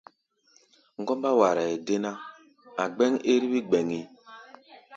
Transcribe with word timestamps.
Ŋgɔ́mbá 1.01 1.29
waraʼɛ 1.39 1.75
dé 1.85 1.95
ná, 2.03 2.11
gbɛ́ŋ 2.95 3.13
ɛ́r-wí 3.31 3.59
gbɛŋí. 3.67 3.99